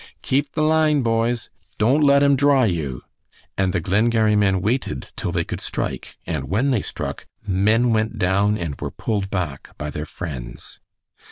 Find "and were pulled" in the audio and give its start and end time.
8.57-9.29